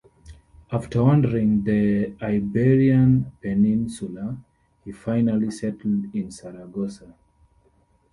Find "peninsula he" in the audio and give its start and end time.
3.39-4.91